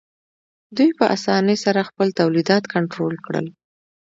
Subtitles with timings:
[0.75, 3.47] دوی په اسانۍ سره خپل تولیدات کنټرول کړل